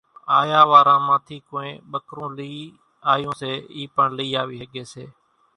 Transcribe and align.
آيا 0.39 0.61
واران 0.71 1.01
مان 1.07 1.19
ٿي 1.25 1.37
ڪونئين 1.47 1.75
ٻڪرون 1.91 2.29
لئِي 2.37 2.55
آيون 3.11 3.33
سي 3.41 3.51
اِي 3.75 3.83
پڻ 3.95 4.07
لئين 4.17 4.35
آوي 4.41 4.55
ۿڳي 4.63 4.83
سي، 4.91 5.05